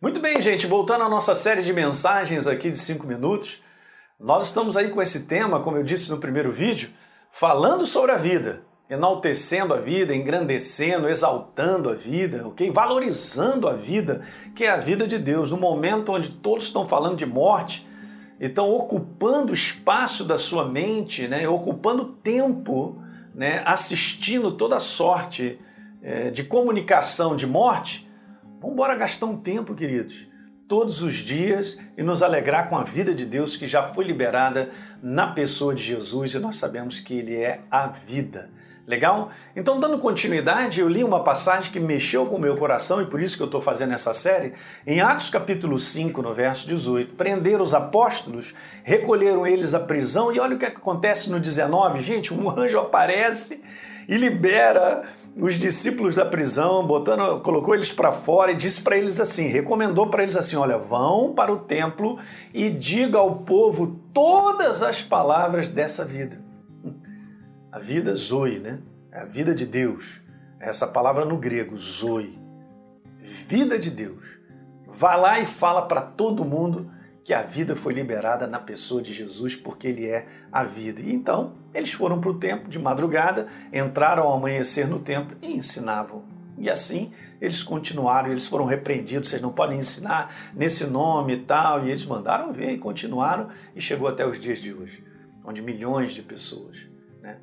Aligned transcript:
Muito 0.00 0.20
bem, 0.20 0.40
gente, 0.40 0.64
voltando 0.64 1.02
à 1.02 1.08
nossa 1.08 1.34
série 1.34 1.60
de 1.60 1.72
mensagens 1.72 2.46
aqui 2.46 2.70
de 2.70 2.78
5 2.78 3.04
minutos, 3.04 3.60
nós 4.20 4.46
estamos 4.46 4.76
aí 4.76 4.90
com 4.90 5.02
esse 5.02 5.26
tema, 5.26 5.58
como 5.58 5.76
eu 5.76 5.82
disse 5.82 6.08
no 6.08 6.18
primeiro 6.18 6.52
vídeo, 6.52 6.90
falando 7.32 7.84
sobre 7.84 8.12
a 8.12 8.16
vida, 8.16 8.62
enaltecendo 8.88 9.74
a 9.74 9.80
vida, 9.80 10.14
engrandecendo, 10.14 11.08
exaltando 11.08 11.90
a 11.90 11.94
vida, 11.94 12.46
ok? 12.46 12.70
Valorizando 12.70 13.66
a 13.66 13.74
vida, 13.74 14.22
que 14.54 14.62
é 14.62 14.70
a 14.70 14.76
vida 14.76 15.04
de 15.04 15.18
Deus. 15.18 15.50
No 15.50 15.56
momento 15.56 16.12
onde 16.12 16.30
todos 16.30 16.66
estão 16.66 16.86
falando 16.86 17.16
de 17.16 17.26
morte, 17.26 17.84
estão 18.38 18.72
ocupando 18.72 19.50
o 19.50 19.54
espaço 19.54 20.24
da 20.24 20.38
sua 20.38 20.64
mente, 20.64 21.26
né? 21.26 21.48
ocupando 21.48 22.04
tempo, 22.04 23.02
né? 23.34 23.64
assistindo 23.66 24.52
toda 24.52 24.78
sorte 24.78 25.58
é, 26.00 26.30
de 26.30 26.44
comunicação 26.44 27.34
de 27.34 27.48
morte, 27.48 28.07
Vamos 28.60 28.74
embora 28.74 28.96
gastar 28.96 29.26
um 29.26 29.36
tempo, 29.36 29.72
queridos, 29.72 30.26
todos 30.66 31.00
os 31.00 31.14
dias 31.14 31.78
e 31.96 32.02
nos 32.02 32.24
alegrar 32.24 32.68
com 32.68 32.76
a 32.76 32.82
vida 32.82 33.14
de 33.14 33.24
Deus 33.24 33.56
que 33.56 33.68
já 33.68 33.84
foi 33.84 34.04
liberada 34.04 34.70
na 35.00 35.28
pessoa 35.28 35.72
de 35.72 35.82
Jesus 35.82 36.34
e 36.34 36.40
nós 36.40 36.56
sabemos 36.56 36.98
que 36.98 37.14
Ele 37.14 37.36
é 37.36 37.60
a 37.70 37.86
vida. 37.86 38.50
Legal? 38.84 39.30
Então, 39.54 39.78
dando 39.78 39.98
continuidade, 39.98 40.80
eu 40.80 40.88
li 40.88 41.04
uma 41.04 41.22
passagem 41.22 41.70
que 41.70 41.78
mexeu 41.78 42.26
com 42.26 42.34
o 42.34 42.40
meu 42.40 42.56
coração 42.56 43.00
e 43.00 43.06
por 43.06 43.20
isso 43.20 43.36
que 43.36 43.42
eu 43.42 43.46
estou 43.46 43.60
fazendo 43.60 43.92
essa 43.92 44.12
série. 44.12 44.54
Em 44.84 45.00
Atos 45.00 45.30
capítulo 45.30 45.78
5, 45.78 46.20
no 46.20 46.34
verso 46.34 46.66
18, 46.66 47.14
prenderam 47.14 47.62
os 47.62 47.74
apóstolos, 47.74 48.54
recolheram 48.82 49.46
eles 49.46 49.74
à 49.74 49.78
prisão 49.80 50.32
e 50.32 50.40
olha 50.40 50.56
o 50.56 50.58
que 50.58 50.64
acontece 50.64 51.30
no 51.30 51.38
19. 51.38 52.00
Gente, 52.00 52.34
um 52.34 52.48
anjo 52.58 52.78
aparece 52.80 53.62
e 54.08 54.16
libera 54.16 55.02
os 55.40 55.54
discípulos 55.54 56.16
da 56.16 56.26
prisão, 56.26 56.84
botando, 56.84 57.40
colocou 57.42 57.74
eles 57.74 57.92
para 57.92 58.10
fora 58.10 58.50
e 58.50 58.56
disse 58.56 58.80
para 58.80 58.96
eles 58.96 59.20
assim, 59.20 59.46
recomendou 59.46 60.10
para 60.10 60.24
eles 60.24 60.36
assim, 60.36 60.56
olha, 60.56 60.76
vão 60.76 61.32
para 61.32 61.52
o 61.52 61.58
templo 61.58 62.18
e 62.52 62.68
diga 62.68 63.18
ao 63.18 63.36
povo 63.36 64.00
todas 64.12 64.82
as 64.82 65.02
palavras 65.02 65.68
dessa 65.68 66.04
vida. 66.04 66.42
A 67.70 67.78
vida 67.78 68.12
zoe, 68.14 68.58
né? 68.58 68.80
É 69.12 69.20
a 69.20 69.24
vida 69.24 69.54
de 69.54 69.64
Deus. 69.64 70.20
Essa 70.58 70.88
palavra 70.88 71.24
no 71.24 71.36
grego, 71.36 71.76
zoe. 71.76 72.36
Vida 73.18 73.78
de 73.78 73.90
Deus. 73.90 74.24
Vá 74.88 75.14
lá 75.14 75.38
e 75.38 75.46
fala 75.46 75.82
para 75.82 76.00
todo 76.00 76.44
mundo 76.44 76.90
que 77.28 77.34
a 77.34 77.42
vida 77.42 77.76
foi 77.76 77.92
liberada 77.92 78.46
na 78.46 78.58
pessoa 78.58 79.02
de 79.02 79.12
Jesus, 79.12 79.54
porque 79.54 79.88
ele 79.88 80.06
é 80.06 80.26
a 80.50 80.64
vida. 80.64 81.02
E 81.02 81.12
então, 81.12 81.56
eles 81.74 81.92
foram 81.92 82.22
para 82.22 82.30
o 82.30 82.38
templo 82.38 82.70
de 82.70 82.78
madrugada, 82.78 83.48
entraram 83.70 84.22
ao 84.22 84.32
amanhecer 84.32 84.88
no 84.88 84.98
templo 84.98 85.36
e 85.42 85.52
ensinavam. 85.52 86.24
E 86.56 86.70
assim 86.70 87.12
eles 87.38 87.62
continuaram, 87.62 88.30
eles 88.30 88.46
foram 88.46 88.64
repreendidos, 88.64 89.28
vocês 89.28 89.42
não 89.42 89.52
podem 89.52 89.78
ensinar 89.78 90.34
nesse 90.54 90.86
nome 90.86 91.34
e 91.34 91.42
tal. 91.42 91.84
E 91.84 91.90
eles 91.90 92.06
mandaram 92.06 92.50
ver 92.50 92.70
e 92.70 92.78
continuaram, 92.78 93.50
e 93.76 93.80
chegou 93.82 94.08
até 94.08 94.26
os 94.26 94.40
dias 94.40 94.58
de 94.58 94.72
hoje, 94.72 95.04
onde 95.44 95.60
milhões 95.60 96.14
de 96.14 96.22
pessoas, 96.22 96.78
né, 97.20 97.36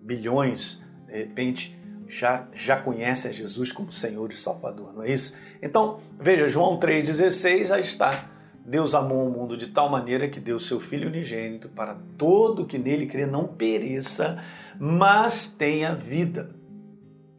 bilhões, 0.00 0.82
de 1.06 1.12
repente, 1.12 1.78
já, 2.06 2.48
já 2.54 2.78
conhecem 2.78 3.30
a 3.30 3.34
Jesus 3.34 3.70
como 3.70 3.92
Senhor 3.92 4.32
e 4.32 4.36
Salvador, 4.36 4.94
não 4.94 5.02
é 5.02 5.12
isso? 5.12 5.36
Então, 5.60 6.00
veja, 6.18 6.46
João 6.46 6.80
3,16 6.80 7.66
já 7.66 7.78
está 7.78 8.37
Deus 8.68 8.94
amou 8.94 9.26
o 9.26 9.30
mundo 9.30 9.56
de 9.56 9.68
tal 9.68 9.88
maneira 9.88 10.28
que 10.28 10.38
deu 10.38 10.58
seu 10.58 10.78
Filho 10.78 11.08
unigênito 11.08 11.70
para 11.70 11.96
todo 12.18 12.66
que 12.66 12.76
nele 12.76 13.06
crê 13.06 13.24
não 13.24 13.46
pereça, 13.46 14.44
mas 14.78 15.48
tenha 15.48 15.94
vida. 15.94 16.50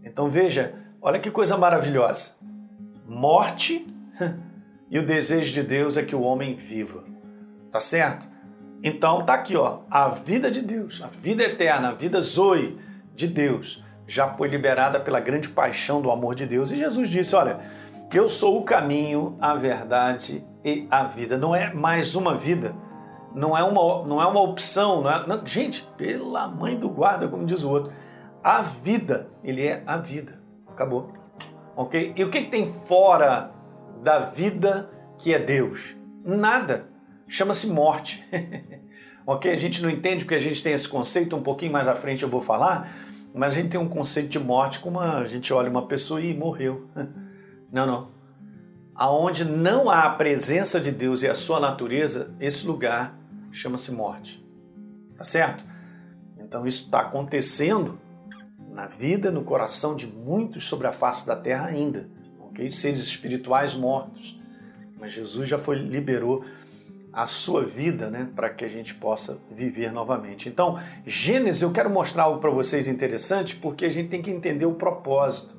Então 0.03 0.27
veja, 0.27 0.73
olha 0.99 1.19
que 1.19 1.29
coisa 1.29 1.55
maravilhosa. 1.55 2.35
Morte 3.07 3.85
e 4.89 4.97
o 4.97 5.05
desejo 5.05 5.53
de 5.53 5.61
Deus 5.61 5.97
é 5.97 6.03
que 6.03 6.15
o 6.15 6.21
homem 6.21 6.55
viva. 6.55 7.03
Tá 7.71 7.79
certo? 7.79 8.27
Então 8.81 9.23
tá 9.23 9.35
aqui, 9.35 9.55
ó, 9.55 9.81
a 9.87 10.09
vida 10.09 10.49
de 10.49 10.63
Deus, 10.63 10.99
a 10.99 11.07
vida 11.07 11.43
eterna, 11.43 11.89
a 11.89 11.93
vida 11.93 12.19
zoe 12.21 12.75
de 13.13 13.27
Deus 13.27 13.83
já 14.07 14.27
foi 14.27 14.47
liberada 14.47 14.99
pela 14.99 15.19
grande 15.19 15.49
paixão 15.49 16.01
do 16.01 16.09
amor 16.09 16.33
de 16.33 16.47
Deus. 16.47 16.71
E 16.71 16.77
Jesus 16.77 17.07
disse, 17.07 17.35
olha, 17.35 17.59
eu 18.17 18.27
sou 18.27 18.57
o 18.57 18.63
caminho, 18.63 19.37
a 19.39 19.53
verdade 19.53 20.43
e 20.65 20.87
a 20.89 21.03
vida. 21.03 21.37
Não 21.37 21.55
é 21.55 21.73
mais 21.73 22.15
uma 22.15 22.35
vida, 22.35 22.75
não 23.35 23.55
é 23.55 23.63
uma, 23.63 24.05
não 24.05 24.21
é 24.21 24.25
uma 24.25 24.41
opção. 24.41 25.01
Não 25.03 25.11
é, 25.11 25.27
não, 25.27 25.45
gente, 25.45 25.83
pela 25.95 26.47
mãe 26.47 26.77
do 26.77 26.89
guarda, 26.89 27.27
como 27.27 27.45
diz 27.45 27.63
o 27.63 27.69
outro, 27.69 27.93
a 28.43 28.61
vida, 28.61 29.29
ele 29.43 29.65
é 29.65 29.83
a 29.85 29.97
vida. 29.97 30.41
Acabou. 30.67 31.13
Ok? 31.75 32.13
E 32.15 32.23
o 32.23 32.31
que, 32.31 32.43
que 32.43 32.49
tem 32.49 32.73
fora 32.85 33.51
da 34.01 34.19
vida 34.19 34.89
que 35.17 35.33
é 35.33 35.39
Deus? 35.39 35.95
Nada. 36.25 36.89
Chama-se 37.27 37.67
morte. 37.67 38.27
ok? 39.25 39.53
A 39.53 39.59
gente 39.59 39.83
não 39.83 39.89
entende 39.89 40.23
porque 40.23 40.35
a 40.35 40.39
gente 40.39 40.63
tem 40.63 40.73
esse 40.73 40.87
conceito, 40.87 41.35
um 41.35 41.43
pouquinho 41.43 41.71
mais 41.71 41.87
à 41.87 41.95
frente 41.95 42.23
eu 42.23 42.29
vou 42.29 42.41
falar, 42.41 42.91
mas 43.35 43.53
a 43.53 43.55
gente 43.57 43.69
tem 43.69 43.79
um 43.79 43.87
conceito 43.87 44.29
de 44.29 44.39
morte 44.39 44.79
como 44.79 44.99
a 44.99 45.25
gente 45.25 45.53
olha 45.53 45.69
uma 45.69 45.85
pessoa 45.85 46.19
e 46.19 46.33
morreu. 46.33 46.89
Não, 47.71 47.85
não 47.85 48.19
aonde 48.99 49.45
não 49.45 49.89
há 49.89 50.03
a 50.03 50.09
presença 50.09 50.77
de 50.77 50.91
Deus 50.91 51.23
e 51.23 51.27
a 51.29 51.33
sua 51.33 51.57
natureza, 51.57 52.35
esse 52.37 52.67
lugar 52.67 53.17
chama-se 53.49 53.93
morte. 53.93 54.45
Tá 55.15 55.23
certo? 55.23 55.63
Então 56.37 56.67
isso 56.67 56.83
está 56.83 56.99
acontecendo 56.99 57.97
na 58.69 58.87
vida, 58.87 59.31
no 59.31 59.45
coração 59.45 59.95
de 59.95 60.05
muitos 60.05 60.67
sobre 60.67 60.85
a 60.85 60.91
face 60.91 61.25
da 61.25 61.35
terra 61.35 61.67
ainda, 61.67 62.09
ok? 62.41 62.69
Seres 62.69 62.99
espirituais 62.99 63.73
mortos. 63.73 64.37
Mas 64.99 65.13
Jesus 65.13 65.47
já 65.47 65.57
foi 65.57 65.77
liberou 65.77 66.43
a 67.13 67.25
sua 67.25 67.63
vida, 67.63 68.09
né, 68.09 68.27
para 68.35 68.49
que 68.49 68.65
a 68.65 68.67
gente 68.67 68.95
possa 68.95 69.39
viver 69.49 69.93
novamente. 69.93 70.49
Então, 70.49 70.77
Gênesis, 71.05 71.61
eu 71.61 71.71
quero 71.71 71.89
mostrar 71.89 72.23
algo 72.23 72.41
para 72.41 72.49
vocês 72.49 72.87
interessante, 72.89 73.55
porque 73.55 73.85
a 73.85 73.89
gente 73.89 74.09
tem 74.09 74.21
que 74.21 74.29
entender 74.29 74.65
o 74.65 74.75
propósito. 74.75 75.58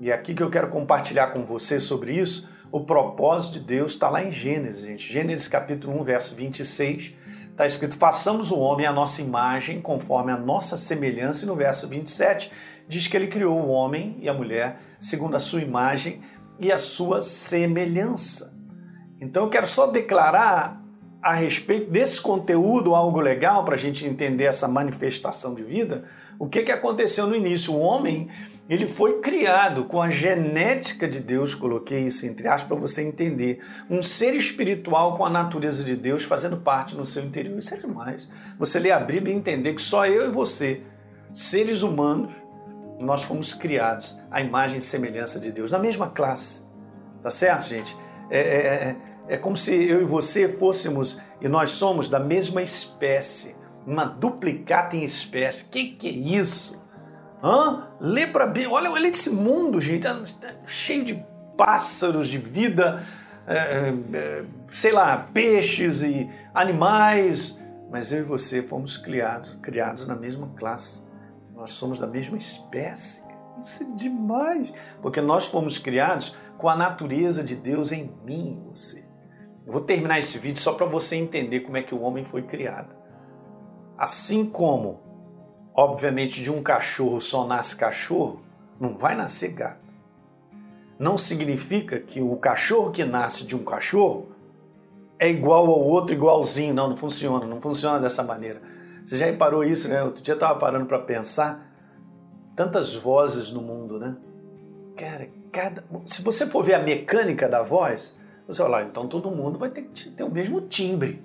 E 0.00 0.10
aqui 0.10 0.34
que 0.34 0.42
eu 0.42 0.50
quero 0.50 0.68
compartilhar 0.68 1.28
com 1.28 1.44
você 1.44 1.78
sobre 1.78 2.12
isso. 2.12 2.48
O 2.70 2.80
propósito 2.80 3.54
de 3.54 3.60
Deus 3.60 3.92
está 3.92 4.10
lá 4.10 4.24
em 4.24 4.32
Gênesis, 4.32 4.84
gente. 4.84 5.12
Gênesis 5.12 5.46
capítulo 5.46 6.00
1, 6.00 6.04
verso 6.04 6.34
26. 6.34 7.14
Está 7.50 7.66
escrito: 7.66 7.96
façamos 7.96 8.50
o 8.50 8.58
homem 8.58 8.86
à 8.86 8.92
nossa 8.92 9.22
imagem, 9.22 9.80
conforme 9.80 10.32
a 10.32 10.36
nossa 10.36 10.76
semelhança. 10.76 11.44
E 11.44 11.48
no 11.48 11.54
verso 11.54 11.86
27 11.86 12.50
diz 12.88 13.06
que 13.06 13.16
ele 13.16 13.28
criou 13.28 13.58
o 13.60 13.68
homem 13.68 14.16
e 14.20 14.28
a 14.28 14.34
mulher 14.34 14.80
segundo 14.98 15.36
a 15.36 15.40
sua 15.40 15.62
imagem 15.62 16.20
e 16.58 16.72
a 16.72 16.78
sua 16.78 17.22
semelhança. 17.22 18.52
Então 19.20 19.44
eu 19.44 19.50
quero 19.50 19.66
só 19.66 19.86
declarar 19.86 20.82
a 21.22 21.32
respeito 21.32 21.90
desse 21.90 22.20
conteúdo 22.20 22.94
algo 22.94 23.20
legal 23.20 23.64
para 23.64 23.74
a 23.74 23.78
gente 23.78 24.04
entender 24.04 24.44
essa 24.44 24.68
manifestação 24.68 25.54
de 25.54 25.62
vida. 25.62 26.04
O 26.38 26.46
que, 26.46 26.62
que 26.62 26.72
aconteceu 26.72 27.26
no 27.26 27.34
início? 27.34 27.72
O 27.72 27.80
homem 27.80 28.28
ele 28.68 28.88
foi 28.88 29.20
criado 29.20 29.84
com 29.84 30.00
a 30.00 30.08
genética 30.08 31.06
de 31.06 31.20
Deus, 31.20 31.54
coloquei 31.54 32.00
isso 32.00 32.26
entre 32.26 32.48
aspas 32.48 32.68
para 32.68 32.76
você 32.76 33.02
entender. 33.02 33.60
Um 33.90 34.02
ser 34.02 34.34
espiritual 34.34 35.16
com 35.16 35.24
a 35.26 35.30
natureza 35.30 35.84
de 35.84 35.94
Deus 35.94 36.24
fazendo 36.24 36.56
parte 36.56 36.96
no 36.96 37.04
seu 37.04 37.22
interior. 37.22 37.58
Isso 37.58 37.74
é 37.74 37.76
demais. 37.76 38.28
Você 38.58 38.78
ler 38.78 38.92
a 38.92 39.00
Bíblia 39.00 39.34
e 39.34 39.36
entender 39.36 39.74
que 39.74 39.82
só 39.82 40.06
eu 40.06 40.28
e 40.28 40.32
você, 40.32 40.82
seres 41.32 41.82
humanos, 41.82 42.32
nós 43.00 43.22
fomos 43.22 43.52
criados 43.52 44.18
à 44.30 44.40
imagem 44.40 44.78
e 44.78 44.82
semelhança 44.82 45.38
de 45.38 45.52
Deus, 45.52 45.70
na 45.70 45.78
mesma 45.78 46.08
classe. 46.08 46.64
Tá 47.20 47.28
certo, 47.28 47.68
gente? 47.68 47.94
É, 48.30 48.38
é, 48.38 48.56
é, 48.56 48.96
é 49.28 49.36
como 49.36 49.56
se 49.56 49.74
eu 49.74 50.00
e 50.00 50.04
você 50.04 50.48
fôssemos, 50.48 51.20
e 51.38 51.48
nós 51.48 51.70
somos 51.70 52.08
da 52.08 52.20
mesma 52.20 52.62
espécie, 52.62 53.54
uma 53.86 54.04
duplicata 54.04 54.96
em 54.96 55.04
espécie. 55.04 55.68
Que 55.68 55.88
que 55.88 56.08
é 56.08 56.12
isso? 56.12 56.82
Hã? 57.44 57.88
Lê 58.00 58.26
para 58.26 58.46
Bíblia. 58.46 58.70
Olha, 58.70 58.90
olha 58.90 59.06
esse 59.06 59.28
mundo, 59.28 59.78
gente. 59.78 60.04
Tá 60.04 60.16
cheio 60.66 61.04
de 61.04 61.22
pássaros, 61.58 62.26
de 62.26 62.38
vida, 62.38 63.04
é, 63.46 63.92
é, 64.14 64.44
sei 64.70 64.92
lá, 64.92 65.28
peixes 65.34 66.02
e 66.02 66.26
animais. 66.54 67.60
Mas 67.90 68.10
eu 68.12 68.20
e 68.20 68.22
você 68.22 68.62
fomos 68.62 68.96
criados, 68.96 69.58
criados 69.60 70.06
na 70.06 70.16
mesma 70.16 70.48
classe. 70.56 71.04
Nós 71.54 71.72
somos 71.72 71.98
da 71.98 72.06
mesma 72.06 72.38
espécie. 72.38 73.22
Isso 73.60 73.82
é 73.82 73.86
demais. 73.94 74.72
Porque 75.02 75.20
nós 75.20 75.46
fomos 75.46 75.78
criados 75.78 76.34
com 76.56 76.70
a 76.70 76.74
natureza 76.74 77.44
de 77.44 77.56
Deus 77.56 77.92
em 77.92 78.10
mim 78.24 78.64
você. 78.70 79.04
Eu 79.66 79.72
vou 79.72 79.82
terminar 79.82 80.18
esse 80.18 80.38
vídeo 80.38 80.60
só 80.60 80.72
para 80.72 80.86
você 80.86 81.16
entender 81.16 81.60
como 81.60 81.76
é 81.76 81.82
que 81.82 81.94
o 81.94 82.00
homem 82.00 82.24
foi 82.24 82.42
criado. 82.42 82.96
Assim 83.98 84.46
como 84.46 85.03
Obviamente, 85.74 86.42
de 86.42 86.50
um 86.52 86.62
cachorro 86.62 87.20
só 87.20 87.46
nasce 87.46 87.76
cachorro, 87.76 88.42
não 88.78 88.96
vai 88.96 89.16
nascer 89.16 89.48
gato. 89.48 89.84
Não 90.98 91.18
significa 91.18 91.98
que 91.98 92.20
o 92.20 92.36
cachorro 92.36 92.92
que 92.92 93.04
nasce 93.04 93.44
de 93.44 93.56
um 93.56 93.64
cachorro 93.64 94.28
é 95.18 95.28
igual 95.28 95.66
ao 95.66 95.80
outro, 95.80 96.14
igualzinho. 96.14 96.72
Não, 96.72 96.88
não 96.88 96.96
funciona, 96.96 97.44
não 97.44 97.60
funciona 97.60 97.98
dessa 97.98 98.22
maneira. 98.22 98.62
Você 99.04 99.16
já 99.16 99.26
reparou 99.26 99.64
isso, 99.64 99.88
né? 99.88 100.02
Outro 100.02 100.22
dia 100.22 100.32
eu 100.32 100.36
estava 100.36 100.58
parando 100.58 100.86
para 100.86 101.00
pensar 101.00 101.70
tantas 102.54 102.94
vozes 102.94 103.50
no 103.50 103.60
mundo, 103.60 103.98
né? 103.98 104.16
Cara, 104.96 105.28
cada. 105.50 105.84
Se 106.06 106.22
você 106.22 106.46
for 106.46 106.62
ver 106.62 106.74
a 106.74 106.82
mecânica 106.82 107.48
da 107.48 107.62
voz, 107.62 108.16
você 108.46 108.62
vai 108.62 108.70
lá, 108.70 108.82
então 108.84 109.08
todo 109.08 109.30
mundo 109.30 109.58
vai 109.58 109.70
ter 109.70 109.82
que 109.82 110.10
ter 110.10 110.22
o 110.22 110.30
mesmo 110.30 110.60
timbre. 110.60 111.22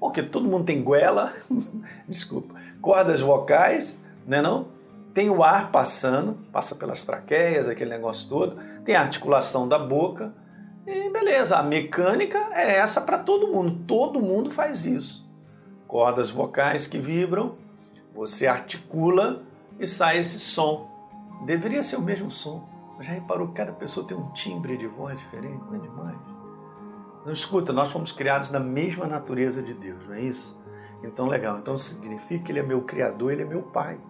Porque 0.00 0.22
todo 0.22 0.48
mundo 0.48 0.64
tem 0.64 0.82
goela, 0.82 1.30
desculpa, 2.08 2.54
cordas 2.80 3.20
vocais, 3.20 3.98
né 4.26 4.40
não? 4.40 4.68
Tem 5.12 5.28
o 5.28 5.44
ar 5.44 5.70
passando, 5.70 6.38
passa 6.50 6.74
pelas 6.74 7.04
traqueias, 7.04 7.68
aquele 7.68 7.90
negócio 7.90 8.28
todo, 8.28 8.56
tem 8.82 8.96
a 8.96 9.02
articulação 9.02 9.68
da 9.68 9.78
boca, 9.78 10.32
e 10.86 11.10
beleza, 11.10 11.58
a 11.58 11.62
mecânica 11.62 12.38
é 12.52 12.76
essa 12.76 13.00
para 13.00 13.18
todo 13.18 13.48
mundo, 13.48 13.84
todo 13.86 14.20
mundo 14.20 14.50
faz 14.50 14.86
isso. 14.86 15.28
Cordas 15.86 16.30
vocais 16.30 16.86
que 16.86 16.98
vibram, 16.98 17.56
você 18.14 18.46
articula 18.46 19.42
e 19.78 19.86
sai 19.86 20.18
esse 20.18 20.40
som. 20.40 20.88
Deveria 21.44 21.82
ser 21.82 21.96
o 21.96 22.02
mesmo 22.02 22.30
som. 22.30 22.68
Já 23.00 23.12
reparou 23.12 23.48
que 23.48 23.54
cada 23.54 23.72
pessoa 23.72 24.06
tem 24.06 24.16
um 24.16 24.30
timbre 24.32 24.76
de 24.76 24.86
voz 24.86 25.18
diferente? 25.18 25.60
Não 25.70 25.74
é 25.74 25.78
demais? 25.78 26.29
Não 27.24 27.32
escuta, 27.32 27.72
nós 27.72 27.92
fomos 27.92 28.12
criados 28.12 28.50
na 28.50 28.60
mesma 28.60 29.06
natureza 29.06 29.62
de 29.62 29.74
Deus, 29.74 30.06
não 30.06 30.14
é 30.14 30.20
isso? 30.20 30.58
Então, 31.02 31.26
legal. 31.26 31.58
Então 31.58 31.76
significa 31.76 32.44
que 32.44 32.52
Ele 32.52 32.60
é 32.60 32.62
meu 32.62 32.82
Criador, 32.82 33.32
Ele 33.32 33.42
é 33.42 33.44
meu 33.44 33.62
Pai. 33.62 34.00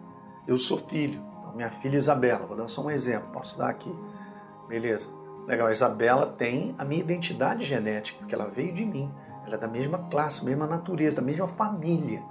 Eu 0.47 0.57
sou 0.57 0.79
filho. 0.79 1.21
Então, 1.41 1.55
minha 1.55 1.71
filha 1.71 1.97
Isabela, 1.97 2.47
vou 2.47 2.57
dar 2.57 2.69
só 2.69 2.83
um 2.83 2.91
exemplo, 2.91 3.31
posso 3.33 3.59
dar 3.59 3.69
aqui. 3.69 3.93
Beleza. 4.69 5.11
Legal, 5.47 5.67
a 5.67 5.73
Isabela 5.73 6.27
tem 6.27 6.75
a 6.79 6.85
minha 6.85 7.01
identidade 7.01 7.65
genética, 7.65 8.19
porque 8.19 8.35
ela 8.35 8.47
veio 8.47 8.73
de 8.73 8.85
mim. 8.85 9.13
Ela 9.45 9.55
é 9.55 9.59
da 9.59 9.67
mesma 9.67 9.99
classe, 10.11 10.45
mesma 10.45 10.67
natureza, 10.67 11.17
da 11.17 11.23
mesma 11.23 11.49
família. 11.49 12.23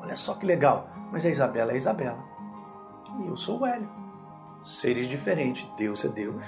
Olha 0.00 0.16
só 0.16 0.34
que 0.34 0.44
legal. 0.44 0.88
Mas 1.10 1.24
a 1.24 1.30
Isabela 1.30 1.70
é 1.70 1.74
a 1.74 1.76
Isabela. 1.76 2.22
E 3.18 3.26
eu 3.26 3.36
sou 3.36 3.60
o 3.60 3.66
Hélio. 3.66 3.88
Seres 4.62 5.06
diferentes. 5.06 5.66
Deus 5.76 6.04
é 6.04 6.08
Deus. 6.08 6.44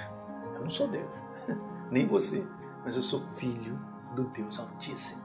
Eu 0.55 0.61
não 0.61 0.71
sou 0.71 0.89
Deus. 0.89 1.11
Nem 1.91 2.07
você. 2.07 2.47
Mas 2.85 2.97
eu 2.97 3.03
sou 3.03 3.23
filho 3.37 3.79
do 4.15 4.25
Deus 4.25 4.59
Altíssimo. 4.59 5.23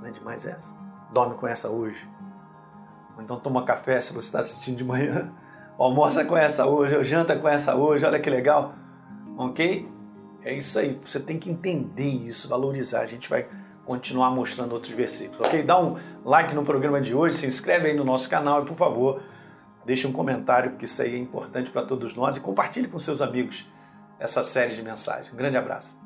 Não 0.00 0.06
é 0.06 0.10
demais 0.10 0.44
essa? 0.44 0.76
Dorme 1.12 1.34
com 1.34 1.46
essa 1.46 1.70
hoje. 1.70 2.08
Ou 3.16 3.22
então 3.22 3.36
toma 3.36 3.64
café 3.64 3.98
se 4.00 4.12
você 4.12 4.26
está 4.26 4.40
assistindo 4.40 4.76
de 4.76 4.84
manhã. 4.84 5.32
Almoça 5.78 6.24
com 6.24 6.36
essa 6.36 6.66
hoje, 6.66 7.02
janta 7.02 7.36
com 7.36 7.48
essa 7.48 7.74
hoje, 7.74 8.04
olha 8.04 8.20
que 8.20 8.30
legal. 8.30 8.74
Ok? 9.36 9.90
É 10.42 10.54
isso 10.54 10.78
aí. 10.78 11.00
Você 11.02 11.18
tem 11.18 11.38
que 11.38 11.50
entender 11.50 12.08
isso, 12.08 12.48
valorizar. 12.48 13.00
A 13.00 13.06
gente 13.06 13.28
vai 13.28 13.48
continuar 13.84 14.30
mostrando 14.30 14.72
outros 14.72 14.92
versículos, 14.92 15.40
ok? 15.40 15.62
Dá 15.62 15.80
um 15.80 15.96
like 16.24 16.54
no 16.54 16.64
programa 16.64 17.00
de 17.00 17.14
hoje, 17.14 17.36
se 17.36 17.46
inscreve 17.46 17.88
aí 17.88 17.96
no 17.96 18.04
nosso 18.04 18.30
canal 18.30 18.62
e, 18.62 18.66
por 18.66 18.76
favor, 18.76 19.22
deixe 19.84 20.06
um 20.06 20.12
comentário, 20.12 20.70
porque 20.70 20.84
isso 20.84 21.02
aí 21.02 21.14
é 21.14 21.18
importante 21.18 21.70
para 21.70 21.84
todos 21.84 22.14
nós 22.14 22.36
e 22.36 22.40
compartilhe 22.40 22.88
com 22.88 22.98
seus 22.98 23.20
amigos 23.20 23.66
essa 24.18 24.42
série 24.42 24.74
de 24.74 24.82
mensagens. 24.82 25.32
Um 25.32 25.36
grande 25.36 25.56
abraço. 25.56 26.03